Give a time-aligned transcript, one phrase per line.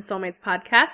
[0.00, 0.28] Hello, everyone.
[0.28, 0.40] Welcome to Soulmates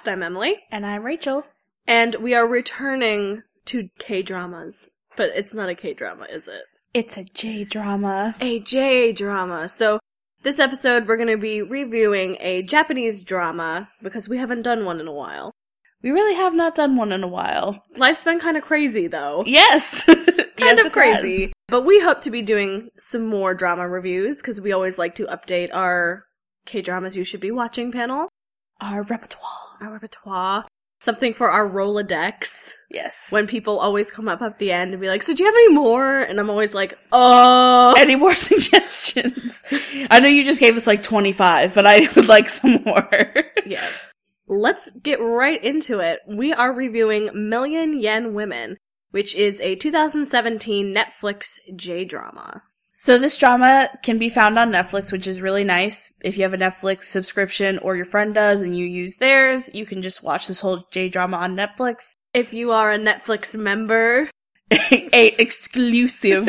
[0.07, 0.11] Podcast.
[0.11, 1.45] I'm Emily, And I'm Rachel.
[1.87, 6.63] and we are returning to K dramas, but it's not a K drama, is it?
[6.95, 8.35] It's a J drama.
[8.41, 9.69] A J drama.
[9.69, 9.99] So
[10.43, 15.01] this episode, we're going to be reviewing a Japanese drama because we haven't done one
[15.01, 15.51] in a while.
[16.03, 17.83] We really have not done one in a while.
[17.97, 19.43] Life's been kind of crazy, though.
[19.47, 20.05] Yes.
[20.57, 21.53] kind of crazy.
[21.69, 25.27] But we hope to be doing some more drama reviews because we always like to
[25.27, 26.25] update our
[26.67, 28.29] K dramas you should be watching panel,
[28.81, 29.51] Our repertoire.
[29.81, 30.65] our repertoire,
[31.01, 32.49] something for our Rolodex.
[32.91, 33.17] Yes.
[33.31, 35.55] When people always come up at the end and be like, "So do you have
[35.55, 39.63] any more?" and I'm always like, "Oh." Any more suggestions?
[40.11, 43.09] I know you just gave us like 25, but I would like some more.
[43.67, 43.99] yes.
[44.47, 46.19] Let's get right into it.
[46.29, 48.77] We are reviewing Million Yen Women,
[49.11, 52.63] which is a 2017 Netflix J drama.
[53.05, 56.11] So this drama can be found on Netflix, which is really nice.
[56.23, 59.85] If you have a Netflix subscription or your friend does and you use theirs, you
[59.85, 62.15] can just watch this whole J drama on Netflix.
[62.33, 64.31] If you are a Netflix member,
[64.71, 66.49] a exclusive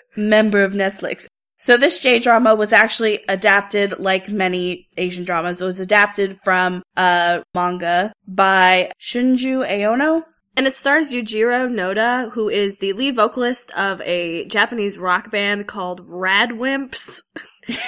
[0.16, 1.26] member of Netflix.
[1.58, 5.60] So this J drama was actually adapted like many Asian dramas.
[5.60, 10.22] It was adapted from a manga by Shunju Aono.
[10.58, 15.68] And it stars Yujiro Noda, who is the lead vocalist of a Japanese rock band
[15.68, 17.20] called Radwimps.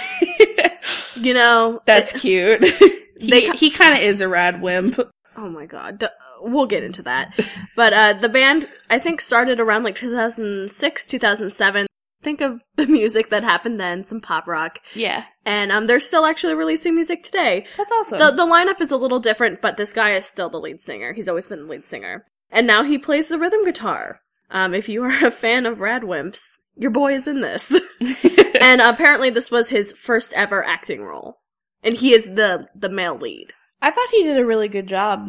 [1.16, 2.62] You know, That's cute.
[2.64, 4.98] he They- he kind of is a rad wimp.
[5.36, 6.02] oh my god,
[6.40, 7.38] we'll get into that.
[7.76, 11.86] but uh, the band, I think, started around like 2006, 2007.
[12.22, 16.24] Think of the music that happened then, some pop rock, Yeah, and um, they're still
[16.24, 17.66] actually releasing music today.
[17.76, 18.18] that's awesome.
[18.18, 21.12] The the lineup is a little different, but this guy is still the lead singer.
[21.12, 24.20] He's always been the lead singer, and now he plays the rhythm guitar.
[24.50, 26.40] Um, if you are a fan of Radwimps,
[26.76, 27.72] your boy is in this.
[28.60, 31.38] and apparently, this was his first ever acting role,
[31.82, 33.52] and he is the the male lead.
[33.82, 35.28] I thought he did a really good job.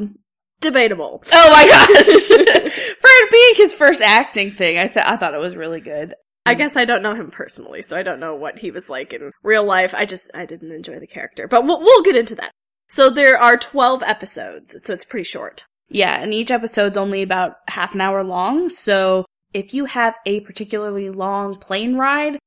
[0.60, 1.24] Debatable.
[1.32, 2.28] Oh my gosh!
[2.72, 6.16] For it being his first acting thing, I th- I thought it was really good.
[6.46, 9.14] I guess I don't know him personally, so I don't know what he was like
[9.14, 9.94] in real life.
[9.94, 12.52] I just I didn't enjoy the character, but we'll we'll get into that.
[12.90, 15.66] So there are twelve episodes, so it's pretty short.
[15.94, 20.40] Yeah, and each episode's only about half an hour long, so if you have a
[20.42, 22.40] particularly long plane ride,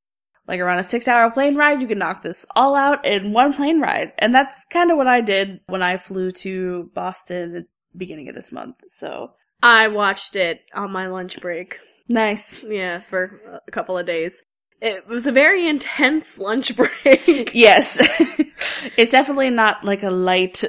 [0.47, 3.53] like around a six hour plane ride, you can knock this all out in one
[3.53, 4.13] plane ride.
[4.19, 7.67] And that's kind of what I did when I flew to Boston at the
[7.97, 8.75] beginning of this month.
[8.87, 11.79] So I watched it on my lunch break.
[12.07, 12.63] nice.
[12.63, 14.41] Yeah, for a couple of days.
[14.81, 17.51] It was a very intense lunch break.
[17.53, 17.97] Yes.
[18.97, 20.63] it's definitely not like a light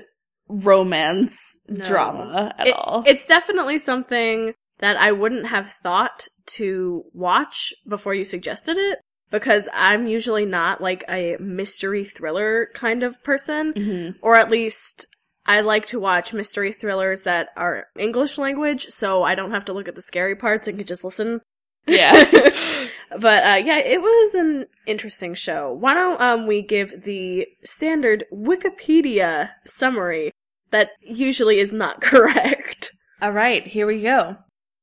[0.48, 1.36] romance
[1.69, 1.84] No.
[1.84, 3.03] drama at It- all.
[3.06, 8.99] It's definitely something that I wouldn't have thought to watch before you suggested it
[9.31, 14.15] because I'm usually not like a mystery thriller kind of person, Mhm.
[14.22, 15.06] or at least
[15.47, 19.72] I like to watch mystery thrillers that are English language so I don't have to
[19.72, 21.41] look at the scary parts and can just listen.
[21.87, 22.25] Yeah.
[23.19, 25.72] but uh, yeah, it was an interesting show.
[25.72, 30.33] Why don't um, we give the standard Wikipedia summary
[30.71, 32.91] that usually is not correct?
[33.21, 34.37] All right, here we go.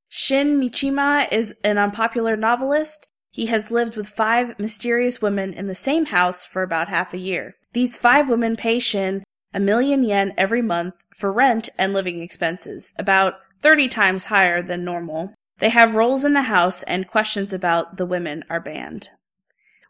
[0.09, 3.07] Shin Michima is an unpopular novelist.
[3.31, 7.19] He has lived with five mysterious women in the same house for about half a
[7.19, 7.55] year.
[7.73, 9.23] These five women pay Shin
[9.53, 14.83] a million yen every month for rent and living expenses, about 30 times higher than
[14.83, 15.33] normal.
[15.59, 19.09] They have roles in the house and questions about the women are banned.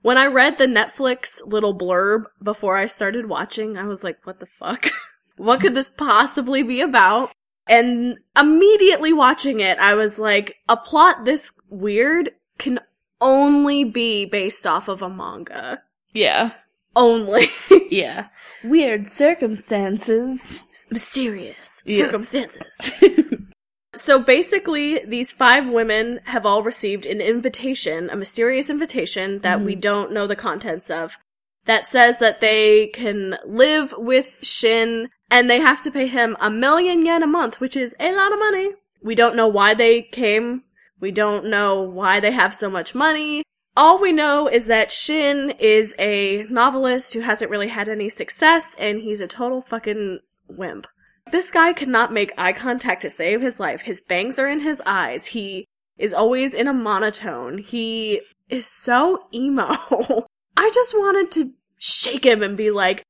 [0.02, 4.40] When I read the Netflix little blurb before I started watching, I was like, what
[4.40, 4.90] the fuck?
[5.38, 7.32] what could this possibly be about?
[7.68, 12.80] And immediately watching it, I was like, a plot this weird can
[13.22, 15.82] only be based off of a manga.
[16.12, 16.52] Yeah.
[16.96, 17.48] Only.
[17.90, 18.30] Yeah.
[18.64, 20.64] Weird circumstances.
[20.90, 22.06] Mysterious Yes.
[22.06, 22.92] circumstances.
[23.96, 29.74] So basically, these five women have all received an invitation, a mysterious invitation that we
[29.74, 29.82] mm-hmm.
[29.82, 31.18] don't know the contents of,
[31.66, 36.52] that says that they can live with Shin and they have to pay him a
[36.52, 38.70] million yen a month, which is a lot of money.
[39.02, 40.62] We don't know why they came.
[41.00, 43.42] We don't know why they have so much money.
[43.76, 48.76] All we know is that Shin is a novelist who hasn't really had any success
[48.78, 50.86] and he's a total fucking wimp.
[51.32, 53.82] This guy could not make eye contact to save his life.
[53.82, 55.26] His bangs are in his eyes.
[55.26, 55.66] He
[55.98, 57.58] is always in a monotone.
[57.58, 59.66] He is so emo.
[60.58, 63.04] I just wanted to shake him and be like,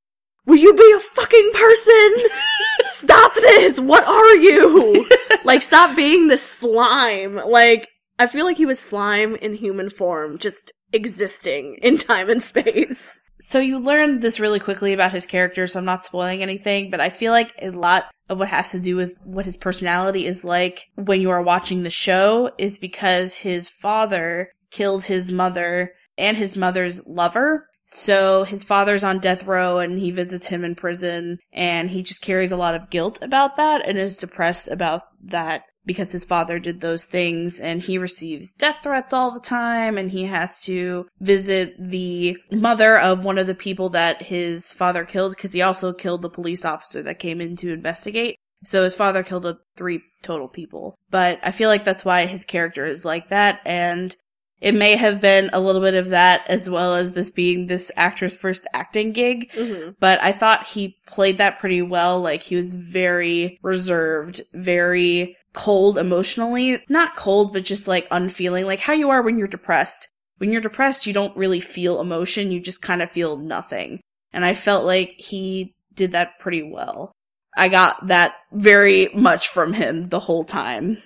[0.45, 2.15] Will you be a fucking person?
[2.85, 3.79] stop this!
[3.79, 5.07] What are you?
[5.43, 7.35] like, stop being the slime.
[7.35, 7.87] Like,
[8.19, 13.19] I feel like he was slime in human form, just existing in time and space.
[13.39, 17.01] So you learn this really quickly about his character, so I'm not spoiling anything, but
[17.01, 20.43] I feel like a lot of what has to do with what his personality is
[20.45, 26.37] like when you are watching the show is because his father killed his mother and
[26.37, 27.67] his mother's lover.
[27.95, 32.23] So his father's on death row and he visits him in prison and he just
[32.23, 36.57] carries a lot of guilt about that and is depressed about that because his father
[36.57, 41.05] did those things and he receives death threats all the time and he has to
[41.19, 45.93] visit the mother of one of the people that his father killed because he also
[45.93, 48.37] killed the police officer that came in to investigate.
[48.63, 50.97] So his father killed three total people.
[51.11, 54.15] But I feel like that's why his character is like that and
[54.63, 57.91] it may have been a little bit of that as well as this being this
[57.97, 59.51] actor's first acting gig.
[59.51, 59.91] Mm-hmm.
[59.99, 62.21] But I thought he played that pretty well.
[62.21, 66.81] Like he was very reserved, very cold emotionally.
[66.87, 68.65] Not cold, but just like unfeeling.
[68.65, 70.07] Like how you are when you're depressed.
[70.37, 72.49] When you're depressed, you don't really feel emotion.
[72.49, 73.99] You just kind of feel nothing.
[74.31, 77.11] And I felt like he did that pretty well.
[77.57, 80.99] I got that very much from him the whole time.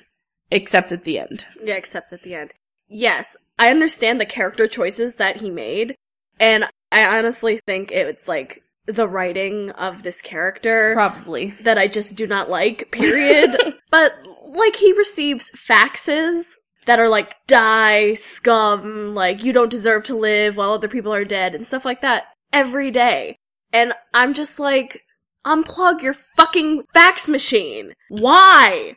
[0.51, 1.47] Except at the end.
[1.61, 2.53] Yeah, except at the end.
[2.87, 5.95] Yes, I understand the character choices that he made,
[6.39, 11.53] and I honestly think it's like the writing of this character Probably.
[11.61, 13.57] that I just do not like, period.
[13.91, 14.13] but
[14.47, 16.53] like he receives faxes
[16.85, 21.25] that are like die, scum, like you don't deserve to live while other people are
[21.25, 23.37] dead and stuff like that every day.
[23.73, 25.03] And I'm just like,
[25.45, 27.93] unplug your fucking fax machine.
[28.09, 28.95] Why?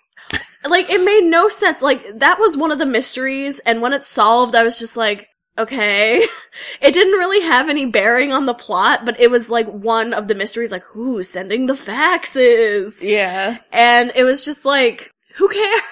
[0.65, 1.83] Like it made no sense.
[1.83, 5.29] Like that was one of the mysteries and when it's solved I was just like,
[5.59, 6.27] okay.
[6.83, 10.27] It didn't really have any bearing on the plot, but it was like one of
[10.29, 13.01] the mysteries like who's sending the faxes?
[13.01, 13.59] Yeah.
[13.71, 15.83] And it was just like, who cares?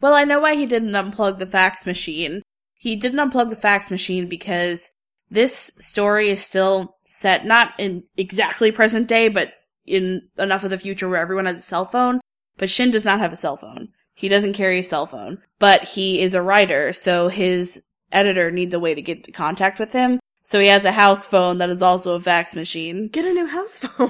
[0.00, 2.42] Well, I know why he didn't unplug the fax machine.
[2.74, 4.90] He didn't unplug the fax machine because
[5.30, 9.54] this story is still set not in exactly present day, but
[9.86, 12.20] in enough of the future where everyone has a cell phone.
[12.56, 13.88] But Shin does not have a cell phone.
[14.14, 18.72] He doesn't carry a cell phone, but he is a writer, so his editor needs
[18.72, 20.20] a way to get into contact with him.
[20.42, 23.08] So he has a house phone that is also a fax machine.
[23.08, 24.08] Get a new house phone.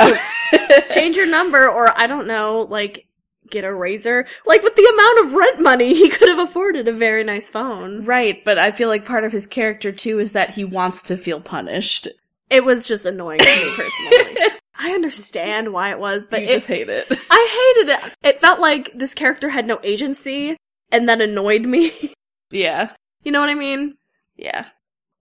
[0.91, 3.07] Change your number or I don't know, like
[3.51, 4.27] get a razor.
[4.45, 8.05] Like with the amount of rent money, he could have afforded a very nice phone.
[8.05, 11.17] Right, but I feel like part of his character too is that he wants to
[11.17, 12.09] feel punished.
[12.51, 14.59] It was just annoying to me personally.
[14.77, 17.07] I understand why it was, but you it, just hate it.
[17.31, 18.13] I hated it.
[18.23, 20.57] It felt like this character had no agency,
[20.91, 22.13] and that annoyed me.
[22.51, 22.93] yeah.
[23.23, 23.97] you know what I mean?
[24.37, 24.67] Yeah.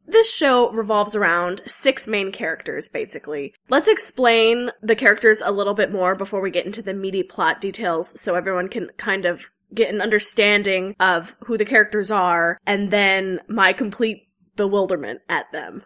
[0.06, 3.54] This show revolves around six main characters, basically.
[3.70, 7.62] Let's explain the characters a little bit more before we get into the meaty plot
[7.62, 12.92] details so everyone can kind of get an understanding of who the characters are and
[12.92, 15.84] then my complete bewilderment at them.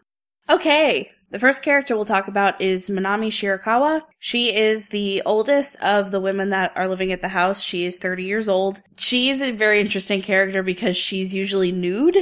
[0.49, 1.11] Okay.
[1.29, 4.01] The first character we'll talk about is Minami Shirakawa.
[4.17, 7.61] She is the oldest of the women that are living at the house.
[7.61, 8.81] She is 30 years old.
[8.97, 12.17] She is a very interesting character because she's usually nude.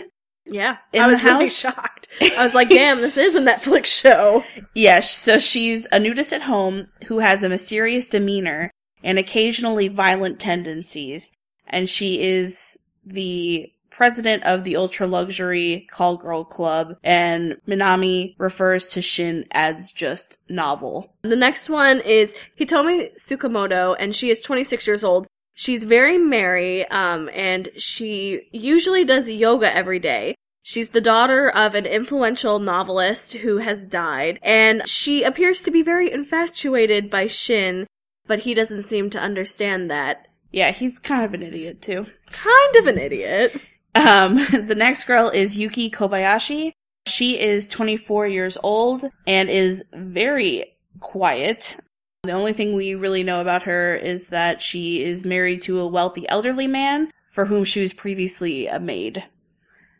[0.47, 2.07] Yeah, I was really shocked.
[2.21, 4.43] I was like, damn, this is a Netflix show.
[4.73, 8.71] Yes, so she's a nudist at home who has a mysterious demeanor
[9.03, 11.31] and occasionally violent tendencies.
[11.65, 18.87] And she is the president of the ultra luxury call girl club and Minami refers
[18.87, 21.13] to Shin as just novel.
[21.21, 25.27] The next one is Hitomi Tsukamoto, and she is 26 years old.
[25.53, 30.35] She's very merry, um, and she usually does yoga every day.
[30.61, 35.81] She's the daughter of an influential novelist who has died, and she appears to be
[35.81, 37.87] very infatuated by Shin,
[38.27, 40.27] but he doesn't seem to understand that.
[40.51, 42.07] Yeah, he's kind of an idiot too.
[42.29, 43.55] Kind of an idiot.
[43.95, 46.73] Um, the next girl is Yuki Kobayashi.
[47.07, 51.77] She is 24 years old and is very quiet.
[52.23, 55.87] The only thing we really know about her is that she is married to a
[55.87, 59.23] wealthy elderly man for whom she was previously a maid.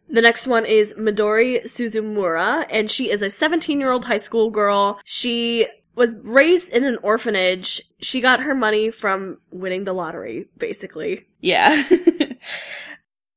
[0.10, 4.50] The next one is Midori Suzumura, and she is a 17 year old high school
[4.50, 5.00] girl.
[5.04, 7.82] She was raised in an orphanage.
[8.02, 11.26] She got her money from winning the lottery, basically.
[11.40, 11.84] Yeah.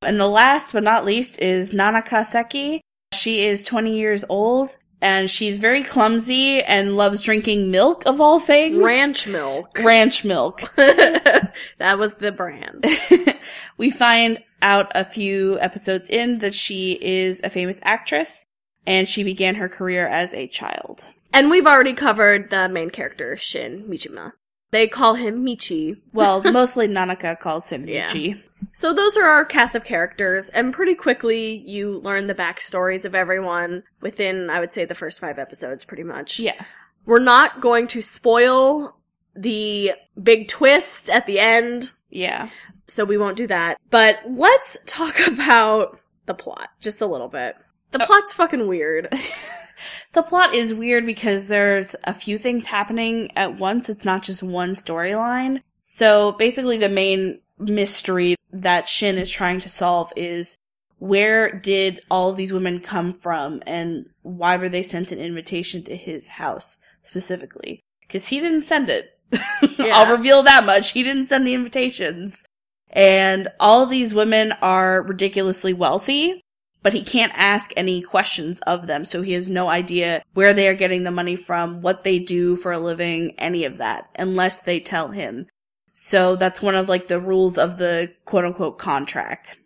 [0.01, 2.81] and the last but not least is Nanaka Seki.
[3.13, 8.39] She is 20 years old and she's very clumsy and loves drinking milk of all
[8.39, 8.77] things.
[8.77, 9.77] Ranch milk.
[9.79, 10.61] Ranch milk.
[10.75, 12.85] that was the brand.
[13.77, 18.45] we find out a few episodes in that she is a famous actress
[18.85, 21.09] and she began her career as a child.
[21.33, 24.33] And we've already covered the main character, Shin Michima.
[24.71, 25.97] They call him Michi.
[26.13, 28.07] Well, mostly Nanaka calls him Yeah.
[28.09, 28.41] Michi.
[28.73, 33.15] So those are our cast of characters, and pretty quickly you learn the backstories of
[33.15, 36.39] everyone within, I would say, the first five episodes, pretty much.
[36.39, 36.65] Yeah.
[37.05, 38.95] We're not going to spoil
[39.35, 42.49] the big twist at the end, Yeah.
[42.87, 43.79] so we won't do that.
[43.89, 47.55] But let's talk about the plot just a little bit.
[47.91, 49.07] The Uh, plot's fucking weird.
[50.13, 53.89] The plot is weird because there's a few things happening at once.
[53.89, 55.61] It's not just one storyline.
[55.81, 60.57] So basically the main mystery that Shin is trying to solve is
[60.97, 65.95] where did all these women come from and why were they sent an invitation to
[65.95, 67.81] his house specifically?
[68.09, 69.17] Cause he didn't send it.
[69.77, 69.97] Yeah.
[69.97, 70.91] I'll reveal that much.
[70.91, 72.43] He didn't send the invitations.
[72.89, 76.43] And all these women are ridiculously wealthy
[76.81, 79.05] but he can't ask any questions of them.
[79.05, 82.55] So he has no idea where they are getting the money from, what they do
[82.55, 85.47] for a living, any of that, unless they tell him.
[85.93, 89.57] So that's one of like the rules of the quote unquote contract.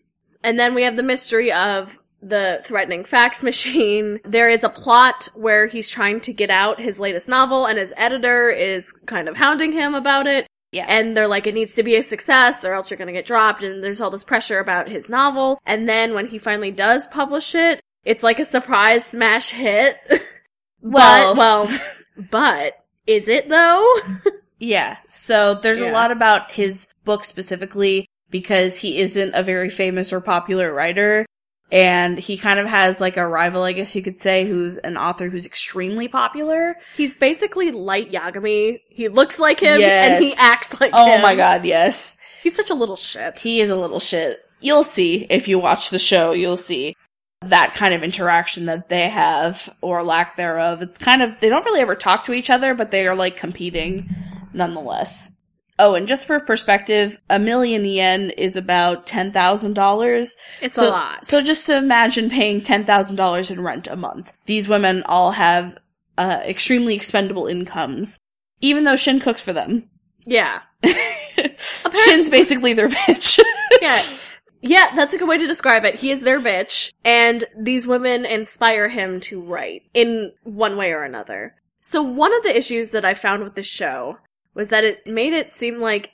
[0.44, 4.20] And then we have the mystery of the threatening fax machine.
[4.26, 7.94] There is a plot where he's trying to get out his latest novel and his
[7.98, 10.48] editor is kind of hounding him about it.
[10.74, 10.86] Yeah.
[10.90, 13.64] And they're like, it needs to be a success or else you're gonna get dropped.
[13.64, 15.60] And there's all this pressure about his novel.
[15.66, 19.98] And then when he finally does publish it, it's like a surprise smash hit.
[20.86, 21.38] Well- but,
[21.70, 21.80] well,
[22.30, 22.74] but
[23.08, 23.96] is it though?
[24.60, 24.98] yeah.
[25.08, 25.92] So there's Yeah.
[25.92, 31.26] a lot about his book specifically because he isn't a very famous or popular writer.
[31.74, 34.96] And he kind of has like a rival, I guess you could say, who's an
[34.96, 36.76] author who's extremely popular.
[36.96, 38.80] He's basically light Yagami.
[38.90, 40.12] He looks like him Yes.
[40.12, 41.00] and he acts like him.
[41.00, 41.24] Oh him.
[41.24, 42.16] my god, yes.
[42.44, 43.40] He's such a little shit.
[43.40, 44.40] He is a little shit.
[44.62, 46.96] You'll see if you watch the show, you'll see
[47.42, 50.82] that kind of interaction that they have or lack thereof.
[50.84, 53.36] It's kind of, they don't really ever talk to each other, but they are like
[53.36, 54.16] competing
[54.54, 55.28] nonetheless.
[55.80, 60.36] Oh, and just for perspective, a million yen is about $10,000.
[60.62, 61.26] It's So, a lot.
[61.26, 64.34] so just to imagine paying $10,000 in rent a month.
[64.46, 65.78] These women all have
[66.18, 68.20] uh, extremely expendable incomes,
[68.62, 69.90] even though Shin cooks for them.
[70.26, 70.62] yeah.
[72.06, 73.40] Shin's basically their bitch.
[73.82, 74.02] Yeah.
[74.62, 75.96] Yeah, that's a good way to describe it.
[75.96, 81.04] He is their bitch, and these women inspire him to write in one way or
[81.04, 81.56] another.
[81.82, 84.20] So one of the issues that I found with this show
[84.54, 86.12] was that it made it seem like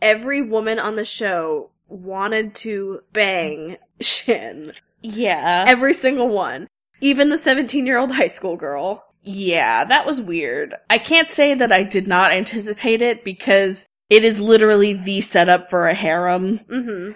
[0.00, 4.72] every woman on the show wanted to bang Shin.
[5.02, 5.64] yeah.
[5.66, 6.68] Every single one.
[7.00, 9.04] Even the 17 year old high school girl.
[9.22, 10.74] Yeah, that was weird.
[10.88, 15.68] I can't say that I did not anticipate it because it is literally the setup
[15.68, 16.58] for a harem.
[16.68, 17.10] hmm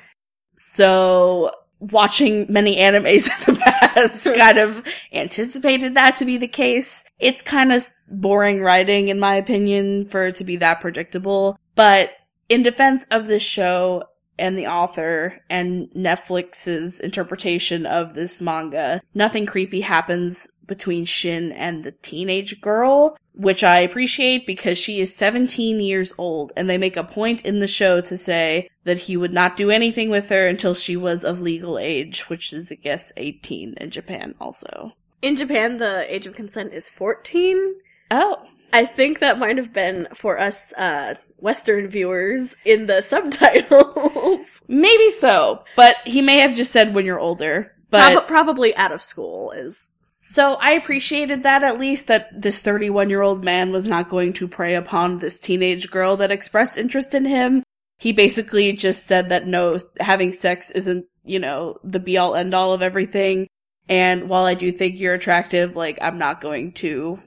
[0.56, 1.52] So
[1.90, 7.04] watching many animes in the past kind of anticipated that to be the case.
[7.18, 11.58] It's kind of boring writing in my opinion for it to be that predictable.
[11.74, 12.10] But
[12.48, 14.04] in defense of this show
[14.42, 21.84] and the author and Netflix's interpretation of this manga, nothing creepy happens between Shin and
[21.84, 26.96] the teenage girl, which I appreciate because she is 17 years old and they make
[26.96, 30.49] a point in the show to say that he would not do anything with her
[30.49, 34.92] until she was of legal age, which is, I guess, 18 in Japan also.
[35.22, 37.76] In Japan, the age of consent is 14.
[38.11, 38.49] Oh.
[38.72, 44.62] I think that might have been for us, uh, Western viewers in the subtitles.
[44.68, 47.74] Maybe so, but he may have just said when you're older.
[47.90, 49.90] But Prob- probably out of school is.
[50.20, 54.32] So I appreciated that at least that this 31 year old man was not going
[54.34, 57.64] to prey upon this teenage girl that expressed interest in him.
[57.98, 62.54] He basically just said that no, having sex isn't, you know, the be all end
[62.54, 63.48] all of everything.
[63.88, 67.20] And while I do think you're attractive, like, I'm not going to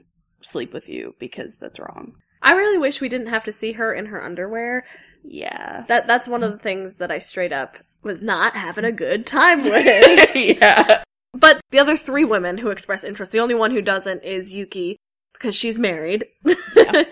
[0.46, 2.14] sleep with you because that's wrong.
[2.42, 4.86] I really wish we didn't have to see her in her underwear.
[5.24, 5.84] Yeah.
[5.88, 9.26] That that's one of the things that I straight up was not having a good
[9.26, 10.36] time with.
[10.36, 11.02] yeah.
[11.32, 14.96] but the other three women who express interest, the only one who doesn't is Yuki
[15.32, 16.26] because she's married.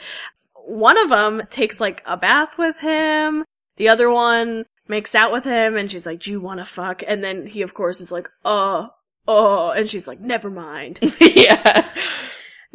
[0.54, 3.44] one of them takes like a bath with him.
[3.76, 7.02] The other one makes out with him and she's like, "Do you want to fuck?"
[7.06, 8.88] And then he of course is like, "Uh,
[9.26, 11.88] oh," and she's like, "Never mind." yeah.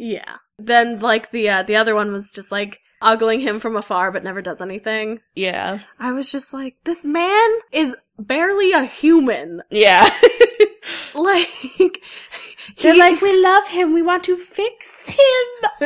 [0.00, 0.36] Yeah.
[0.58, 4.24] Then like the uh, the other one was just like ogling him from afar but
[4.24, 5.20] never does anything.
[5.34, 5.80] Yeah.
[5.98, 9.62] I was just like, this man is barely a human.
[9.70, 10.08] Yeah.
[11.12, 11.48] Like,
[12.80, 13.92] They're he- like, we love him.
[13.92, 15.80] We want to fix him.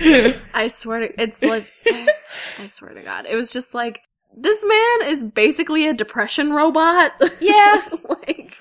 [0.54, 1.70] I swear to, it's like,
[2.58, 4.00] I swear to God, it was just like,
[4.34, 7.12] this man is basically a depression robot.
[7.40, 7.82] Yeah.
[8.08, 8.56] like,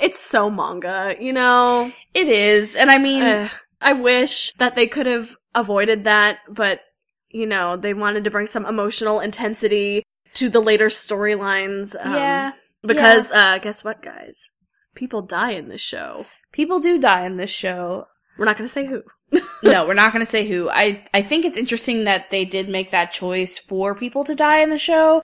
[0.00, 1.90] it's so manga, you know?
[2.14, 2.76] It is.
[2.76, 3.50] And I mean, Ugh.
[3.80, 6.80] I wish that they could have avoided that, but,
[7.28, 10.02] you know, they wanted to bring some emotional intensity
[10.34, 11.94] to the later storylines.
[11.98, 12.52] Um, Yeah.
[12.82, 14.48] Because, uh, guess what, guys?
[14.94, 16.26] People die in this show.
[16.52, 18.06] People do die in this show.
[18.38, 19.02] We're not gonna say who.
[19.62, 20.68] no, we're not going to say who.
[20.70, 24.60] I I think it's interesting that they did make that choice for people to die
[24.60, 25.22] in the show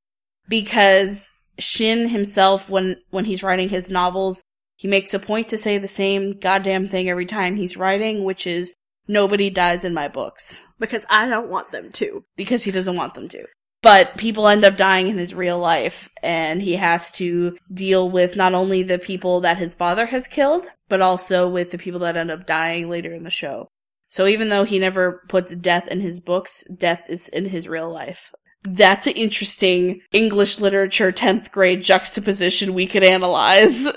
[0.49, 1.29] because
[1.59, 4.43] Shin himself when when he's writing his novels,
[4.77, 8.47] he makes a point to say the same goddamn thing every time he's writing, which
[8.47, 8.75] is
[9.07, 12.25] nobody dies in my books Because I don't want them to.
[12.37, 13.45] because he doesn't want them to.
[13.83, 18.37] But people end up dying in his real life, and he has to deal with
[18.37, 22.17] not only the people that his father has killed, but also with the people that
[22.17, 23.69] end up dying later in the show.
[24.09, 27.91] So even though he never puts death in his books, death is in his real
[27.93, 28.31] life.
[28.63, 33.89] That's an interesting English literature 10th grade juxtaposition we could analyze.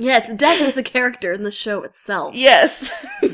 [0.00, 2.34] Yes, death is a character in the show itself.
[2.34, 2.92] yes.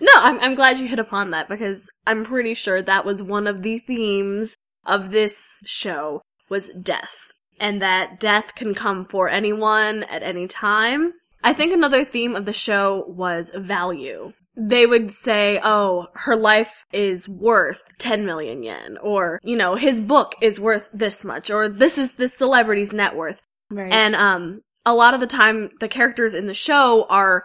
[0.00, 3.46] No, I'm, I'm glad you hit upon that because I'm pretty sure that was one
[3.46, 4.56] of the themes
[4.86, 7.14] of this show was death.
[7.58, 11.12] And that death can come for anyone at any time.
[11.44, 14.32] I think another theme of the show was value.
[14.56, 20.00] They would say, oh, her life is worth 10 million yen, or, you know, his
[20.00, 23.40] book is worth this much, or this is this celebrity's net worth.
[23.70, 23.92] Right.
[23.92, 27.44] And um a lot of the time the characters in the show are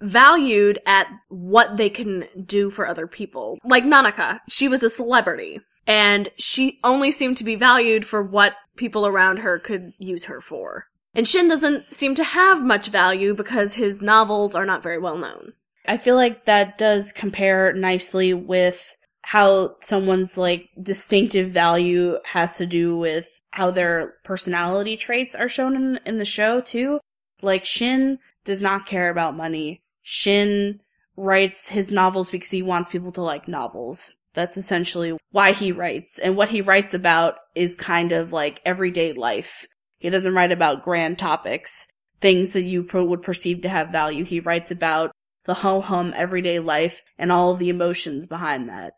[0.00, 3.58] valued at what they can do for other people.
[3.64, 8.54] Like Nanaka, she was a celebrity and she only seemed to be valued for what
[8.76, 10.86] people around her could use her for.
[11.14, 15.16] And Shin doesn't seem to have much value because his novels are not very well
[15.16, 15.52] known.
[15.86, 22.66] I feel like that does compare nicely with how someone's like distinctive value has to
[22.66, 26.98] do with how their personality traits are shown in in the show too.
[27.40, 29.80] Like Shin does not care about money.
[30.02, 30.80] Shin
[31.16, 34.16] writes his novels because he wants people to like novels.
[34.34, 36.18] That's essentially why he writes.
[36.18, 39.66] And what he writes about is kind of like everyday life.
[39.98, 41.86] He doesn't write about grand topics,
[42.20, 44.24] things that you pro- would perceive to have value.
[44.24, 45.12] He writes about
[45.44, 48.94] the ho hum everyday life and all the emotions behind that.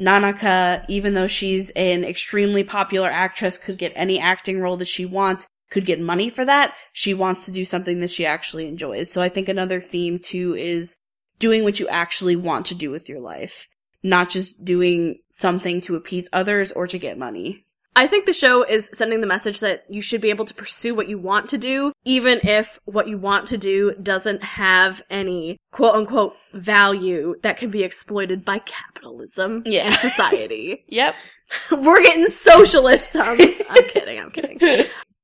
[0.00, 5.04] Nanaka, even though she's an extremely popular actress, could get any acting role that she
[5.04, 6.74] wants, could get money for that.
[6.92, 9.12] She wants to do something that she actually enjoys.
[9.12, 10.96] So I think another theme too is
[11.38, 13.68] doing what you actually want to do with your life,
[14.02, 17.66] not just doing something to appease others or to get money.
[17.96, 20.94] I think the show is sending the message that you should be able to pursue
[20.94, 25.58] what you want to do, even if what you want to do doesn't have any
[25.72, 29.86] quote unquote value that can be exploited by capitalism Yeah.
[29.86, 30.84] and society.
[30.88, 31.14] Yep.
[31.72, 33.16] We're getting socialist.
[33.16, 33.36] Um,
[33.70, 34.58] I'm kidding, I'm kidding.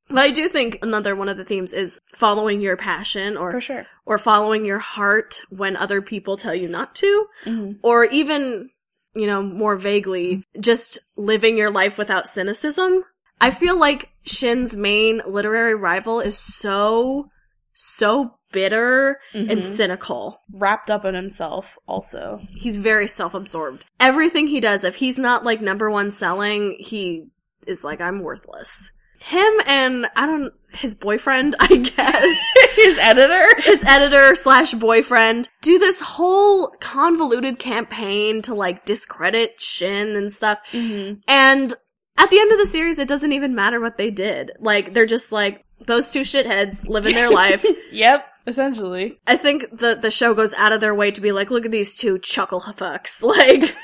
[0.09, 3.87] But I do think another one of the themes is following your passion or sure.
[4.07, 8.71] or following your heart when other people tell you not to, hmm or even,
[9.17, 13.05] you know, more vaguely, just living your life without cynicism.
[13.41, 17.29] I feel like Shin's main literary rival is so,
[17.75, 19.63] so bitter and Mhm.
[19.63, 20.41] cynical.
[20.53, 22.41] Wrapped up in himself also.
[22.57, 23.85] He's very self-absorbed.
[24.01, 27.27] Everything he does, if he's not like number one selling, he
[27.67, 28.91] is like, I'm worthless.
[29.19, 32.37] Him and, I don't, his boyfriend, I guess.
[32.77, 33.63] His editor?
[33.63, 40.59] his editor slash boyfriend do this whole convoluted campaign to like discredit Shin and stuff.
[40.73, 41.21] Mm-hmm.
[41.27, 41.75] And
[42.19, 44.53] at the end of the series, it doesn't even matter what they did.
[44.61, 47.65] Like, they're just like, those two shitheads living their life.
[47.93, 49.19] Yep, essentially.
[49.27, 51.73] I think the, the show goes out of their way to be like, look at
[51.73, 53.23] these two chuckle fucks.
[53.23, 53.75] Like,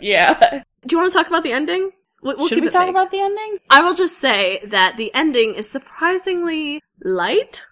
[0.00, 0.62] yeah.
[0.86, 1.90] do you want to talk about the ending?
[2.22, 3.58] We'll, Should we talk about the ending?
[3.70, 7.62] I will just say that the ending is surprisingly light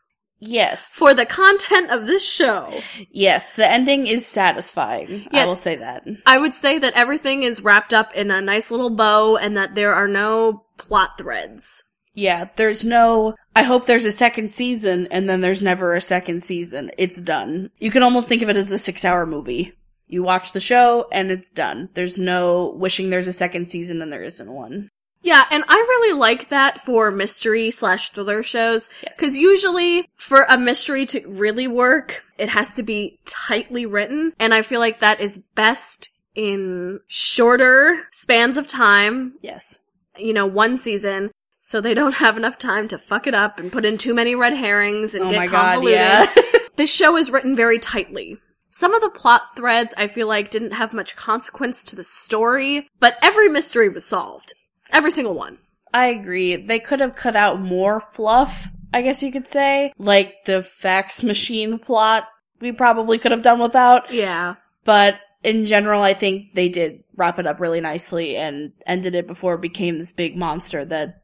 [0.41, 0.95] Yes.
[0.95, 2.73] for the content of this show.
[3.11, 5.27] Yes, the ending is satisfying.
[5.33, 6.05] I will say that.
[6.27, 9.75] I would say that everything is wrapped up in a nice little bow and that
[9.75, 11.83] there are no plot threads.
[12.15, 16.43] Yeah, there's no, I hope there's a second season and then there's never a second
[16.43, 16.91] season.
[16.99, 17.71] It's done.
[17.79, 19.75] You can almost think of it as a six hour movie.
[20.09, 21.90] You watch the show and it's done.
[21.94, 24.90] There's no wishing there's a second season and there isn't one.
[25.21, 28.88] Yeah, and I really like that for mystery slash thriller shows.
[29.03, 29.18] Yes.
[29.18, 34.33] Cause usually for a mystery to really work, it has to be tightly written.
[34.38, 39.35] And I feel like that is best in shorter spans of time.
[39.42, 39.81] Yes.
[40.16, 41.31] You know, one season.
[41.61, 44.35] So they don't have enough time to fuck it up and put in too many
[44.35, 45.99] red herrings and Oh get my god, convoluted.
[45.99, 46.27] yeah.
[46.77, 48.38] this show is written very tightly.
[48.70, 52.88] Some of the plot threads I feel like didn't have much consequence to the story,
[53.00, 54.52] but every mystery was solved.
[54.90, 55.59] Every single one.
[55.92, 56.57] I agree.
[56.57, 59.92] They could have cut out more fluff, I guess you could say.
[59.98, 62.28] Like the fax machine plot,
[62.61, 64.12] we probably could have done without.
[64.12, 64.57] Yeah.
[64.85, 69.26] But in general, I think they did wrap it up really nicely and ended it
[69.26, 71.22] before it became this big monster that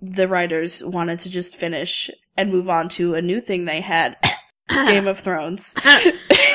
[0.00, 4.16] the writers wanted to just finish and move on to a new thing they had
[4.68, 5.74] Game of Thrones.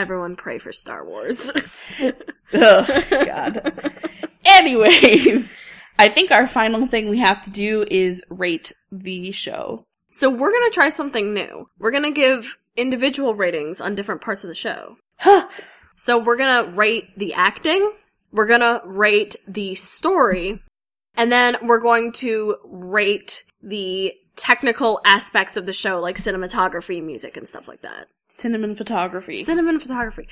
[0.00, 1.50] Everyone pray for Star Wars.
[2.54, 3.92] oh, God.
[4.46, 5.62] Anyways,
[5.98, 9.84] I think our final thing we have to do is rate the show.
[10.10, 11.68] So we're gonna try something new.
[11.78, 14.96] We're gonna give individual ratings on different parts of the show.
[15.96, 17.92] so we're gonna rate the acting,
[18.32, 20.62] we're gonna rate the story,
[21.14, 27.36] and then we're going to rate the technical aspects of the show, like cinematography, music,
[27.36, 28.08] and stuff like that.
[28.28, 29.44] Cinnamon photography.
[29.44, 30.26] Cinnamon photography.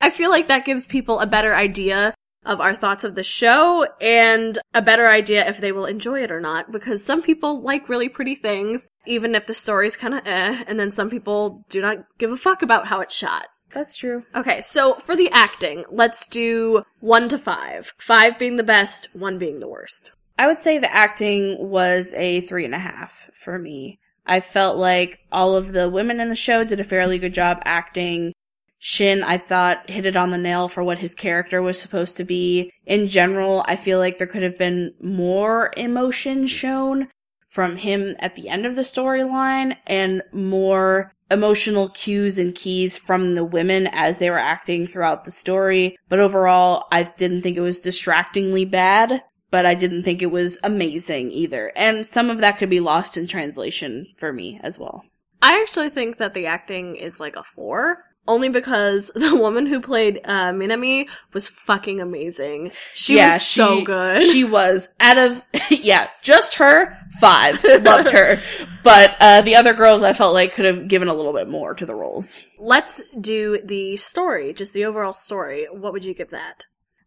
[0.00, 3.86] I feel like that gives people a better idea of our thoughts of the show
[4.02, 7.88] and a better idea if they will enjoy it or not because some people like
[7.88, 11.80] really pretty things even if the story's kind of eh and then some people do
[11.80, 14.24] not give a fuck about how it's shot That's true.
[14.34, 19.38] okay so for the acting let's do 1 to 5 5 being the best 1
[19.38, 23.58] being the worst I would say the acting was a three and a half for
[23.58, 24.00] me.
[24.26, 27.62] I felt like all of the women in the show did a fairly good job
[27.64, 28.32] acting.
[28.78, 32.24] Shin, I thought, hit it on the nail for what his character was supposed to
[32.24, 32.70] be.
[32.84, 37.08] In general, I feel like there could have been more emotion shown
[37.48, 43.34] from him at the end of the storyline and more emotional cues and keys from
[43.34, 45.96] the women as they were acting throughout the story.
[46.08, 49.22] But overall, I didn't think it was distractingly bad,
[49.54, 51.70] but I didn't think it was amazing either.
[51.76, 55.04] And some of that could be lost in translation for me as well.
[55.40, 59.80] I actually think that the acting is like a 4 only because the woman who
[59.80, 62.72] played uh, Minami was fucking amazing.
[62.94, 64.24] She was so good.
[64.24, 67.62] She was out of yeah, just her five.
[67.62, 68.42] Loved her,
[68.82, 71.74] but uh, the other girls I felt like could have given a little bit more
[71.74, 72.40] to the roles.
[72.58, 75.68] Let's do the story, just the overall story.
[75.70, 76.64] What would you give that?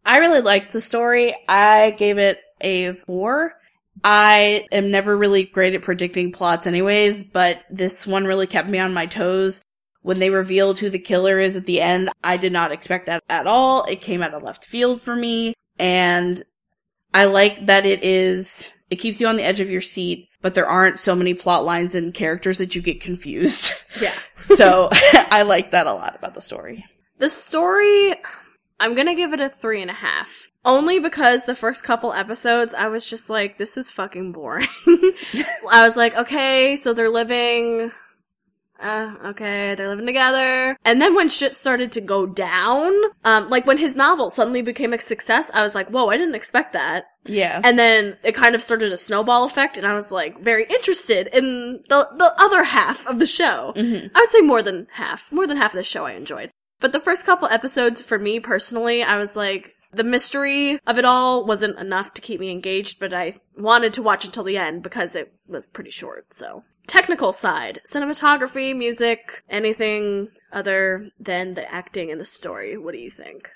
[0.08, 1.36] I really liked the story.
[1.46, 3.52] I gave it a four.
[4.02, 8.78] I am never really great at predicting plots anyways, but this one really kept me
[8.78, 9.60] on my toes.
[10.00, 13.22] When they revealed who the killer is at the end, I did not expect that
[13.28, 13.84] at all.
[13.84, 15.52] It came out of left field for me.
[15.78, 16.42] And
[17.12, 20.54] I like that it is, it keeps you on the edge of your seat, but
[20.54, 23.72] there aren't so many plot lines and characters that you get confused.
[24.00, 24.14] Yeah.
[24.40, 26.86] so I like that a lot about the story.
[27.18, 28.14] The story,
[28.80, 30.48] I'm gonna give it a three and a half.
[30.64, 34.68] Only because the first couple episodes, I was just like, this is fucking boring.
[35.70, 37.90] I was like, okay, so they're living,
[38.80, 40.76] uh, okay, they're living together.
[40.84, 42.92] And then when shit started to go down,
[43.24, 46.34] um, like when his novel suddenly became a success, I was like, whoa, I didn't
[46.34, 47.04] expect that.
[47.24, 47.60] Yeah.
[47.64, 51.28] And then it kind of started a snowball effect, and I was like very interested
[51.28, 53.72] in the the other half of the show.
[53.76, 54.10] Mhm.
[54.14, 56.50] I would say more than half, more than half of the show I enjoyed.
[56.80, 61.04] But the first couple episodes, for me personally, I was like, the mystery of it
[61.04, 64.82] all wasn't enough to keep me engaged, but I wanted to watch until the end
[64.82, 66.64] because it was pretty short, so.
[66.86, 73.10] Technical side, cinematography, music, anything other than the acting and the story, what do you
[73.10, 73.50] think?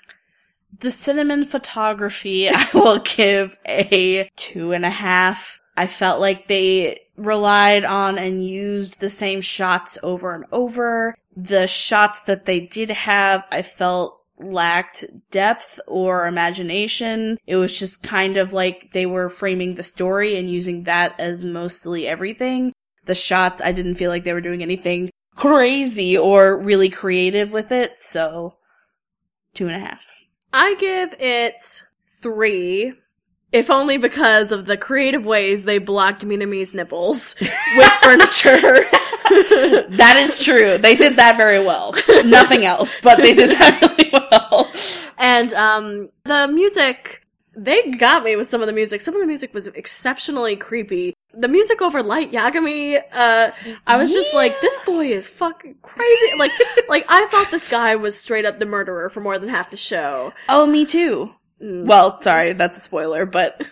[0.79, 5.59] The cinnamon photography, I will give a two and a half.
[5.75, 11.15] I felt like they relied on and used the same shots over and over.
[11.35, 17.37] The shots that they did have, I felt lacked depth or imagination.
[17.45, 21.43] It was just kind of like they were framing the story and using that as
[21.43, 22.73] mostly everything.
[23.05, 27.71] The shots, I didn't feel like they were doing anything crazy or really creative with
[27.71, 28.55] it, so
[29.53, 30.01] two and a half.
[30.51, 31.81] I give it
[32.21, 32.93] three,
[33.51, 37.35] if only because of the creative ways they blocked Minami's nipples
[37.75, 38.85] with furniture.
[39.97, 40.77] That is true.
[40.77, 41.93] They did that very well.
[42.25, 44.71] Nothing else, but they did that really well.
[45.17, 49.01] and um, the music, they got me with some of the music.
[49.01, 51.13] Some of the music was exceptionally creepy.
[51.33, 53.51] The music over Light Yagami, uh,
[53.87, 56.37] I was just like, this boy is fucking crazy.
[56.37, 56.51] Like,
[56.87, 59.77] like I thought this guy was straight up the murderer for more than half the
[59.77, 60.33] show.
[60.47, 61.31] Oh, me too.
[61.61, 61.85] Mm.
[61.85, 63.65] Well, sorry, that's a spoiler, but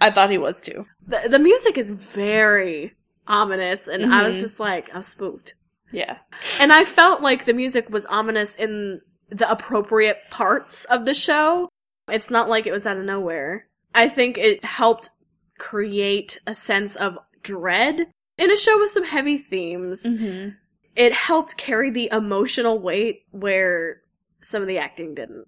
[0.00, 0.86] I thought he was too.
[1.06, 2.94] The, the music is very
[3.26, 4.40] ominous, and I was Mhm.
[4.40, 5.54] just like, I was spooked.
[5.90, 6.18] Yeah.
[6.60, 11.68] And I felt like the music was ominous in the appropriate parts of the show.
[12.08, 13.68] It's not like it was out of nowhere.
[13.94, 15.10] I think it helped
[15.58, 20.02] create a sense of dread in a show with some heavy themes.
[20.02, 20.50] Mm-hmm.
[20.96, 24.02] It helped carry the emotional weight where
[24.40, 25.46] some of the acting didn't.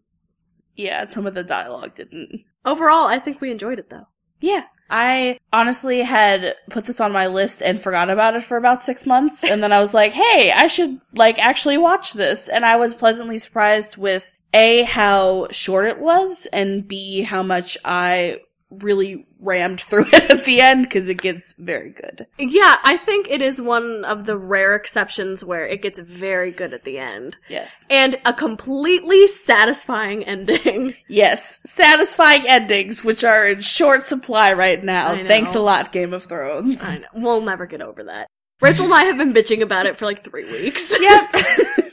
[0.76, 2.44] Yeah, some of the dialogue didn't.
[2.64, 4.06] Overall, I think we enjoyed it though.
[4.40, 4.64] Yeah.
[4.88, 9.06] I honestly had put this on my list and forgot about it for about six
[9.06, 9.42] months.
[9.42, 12.48] And then I was like, hey, I should like actually watch this.
[12.48, 17.76] And I was pleasantly surprised with A, how short it was, and B, how much
[17.84, 22.26] I really rammed through it at the end because it gets very good.
[22.38, 26.72] Yeah, I think it is one of the rare exceptions where it gets very good
[26.72, 27.36] at the end.
[27.48, 27.84] Yes.
[27.88, 30.94] And a completely satisfying ending.
[31.08, 31.60] Yes.
[31.64, 35.14] Satisfying endings, which are in short supply right now.
[35.26, 36.78] Thanks a lot, Game of Thrones.
[36.82, 37.06] I know.
[37.14, 38.28] We'll never get over that.
[38.60, 40.94] Rachel and I have been bitching about it for like three weeks.
[40.98, 41.34] Yep.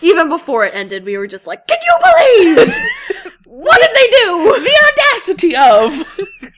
[0.00, 2.74] Even before it ended, we were just like, can you believe?
[3.44, 4.46] what did they do?
[4.64, 6.56] the audacity of.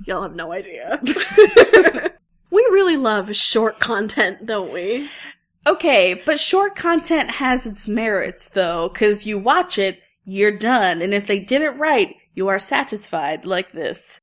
[0.06, 1.00] Y'all have no idea.
[2.50, 5.08] we really love short content, don't we?
[5.66, 11.12] Okay, but short content has its merits though, cause you watch it, you're done, and
[11.12, 14.20] if they did it right, you are satisfied like this.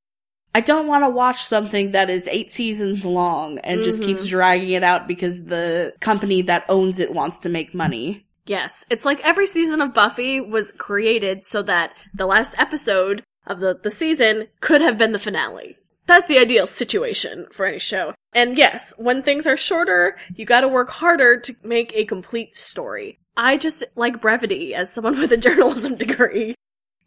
[0.55, 4.05] I don't want to watch something that is eight seasons long and just Mhm.
[4.05, 8.25] keeps dragging it out because the company that owns it wants to make money.
[8.45, 8.85] Yes.
[8.89, 13.79] It's like every season of Buffy was created so that the last episode of the,
[13.81, 15.77] the season could have been the finale.
[16.05, 18.13] That's the ideal situation for any show.
[18.33, 23.17] And yes, when things are shorter, you gotta work harder to make a complete story.
[23.37, 26.53] I just like brevity as someone with a journalism degree.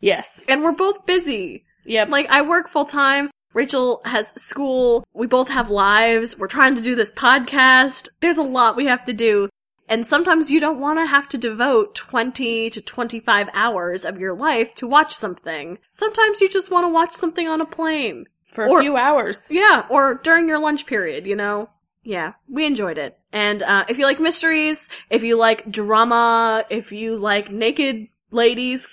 [0.00, 0.42] Yes.
[0.48, 1.64] And we're both busy.
[1.84, 2.08] Yep.
[2.08, 3.30] Like, I work full time.
[3.56, 5.02] Rachel has school.
[5.14, 6.36] We both have lives.
[6.36, 8.10] We're trying to do this podcast.
[8.20, 9.48] There's a lot we have to do.
[9.88, 14.34] And sometimes you don't want to have to devote 20 to 25 hours of your
[14.34, 15.78] life to watch something.
[15.90, 18.26] Sometimes you just want to watch something on a plane.
[18.52, 19.46] for a or- few hours.
[19.50, 21.70] Yeah, or during your lunch period, you know?
[22.02, 23.18] Yeah, we enjoyed it.
[23.32, 28.86] And uh, if you like mysteries, if you like drama, if you like naked ladies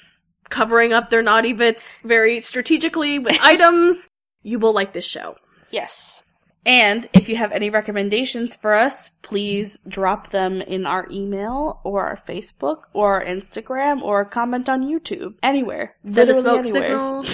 [0.49, 4.08] covering up their naughty bits very strategically with items,
[4.43, 5.36] you will like this show.
[5.71, 6.23] Yes.
[6.65, 12.06] And if you have any recommendations for us, please drop them in our email or
[12.06, 15.36] our Facebook or our Instagram or comment on YouTube.
[15.43, 15.95] Anywhere.
[16.06, 17.23] Send a smoke anywhere.
[17.23, 17.25] signal.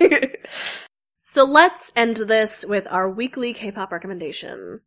[1.24, 4.80] so let's end this with our weekly K-pop recommendation.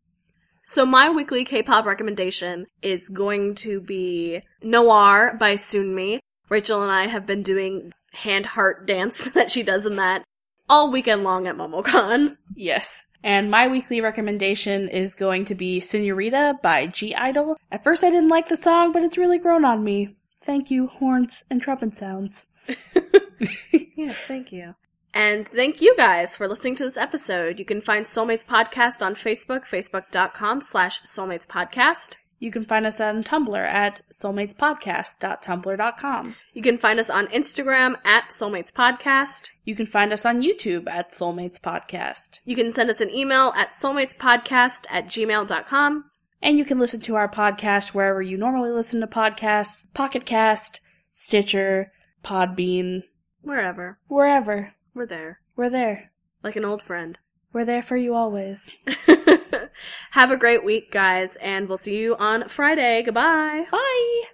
[0.63, 6.19] So my weekly K-pop recommendation is going to be Noir by Sunmi.
[6.47, 10.23] Rachel and I have been doing hand heart dance that she does in that
[10.71, 12.37] all weekend long at MomoCon.
[12.55, 13.05] Yes.
[13.23, 17.55] And my weekly recommendation is going to be Senorita by (G)I-DLE.
[17.71, 20.15] At first I didn't like the song, but it's really grown on me.
[20.43, 22.47] Thank you, horns and trumpet sounds.
[23.95, 24.73] Yes, thank you.
[25.13, 27.59] And thank you guys for listening to this episode.
[27.59, 32.17] You can find Soulmates Podcast on Facebook, facebook.com slash Soulmates Podcast.
[32.41, 36.35] You can find us on Tumblr at soulmatespodcast.tumblr.com.
[36.53, 39.49] You can find us on Instagram at soulmatespodcast.
[39.63, 42.39] You can find us on YouTube at soulmatespodcast.
[42.43, 46.05] You can send us an email at soulmatespodcast at gmail.com.
[46.41, 50.81] And you can listen to our podcast wherever you normally listen to podcasts Pocket Cast,
[51.11, 51.91] Stitcher,
[52.25, 53.03] Podbean,
[53.43, 53.99] Wherever.
[54.07, 54.73] wherever.
[54.95, 55.41] We're there.
[55.55, 56.09] We're there.
[56.43, 57.19] Like an old friend.
[57.53, 58.71] We're there for you always.
[60.11, 63.01] Have a great week, guys, and we'll see you on Friday.
[63.03, 63.65] Goodbye.
[63.71, 64.31] Bye!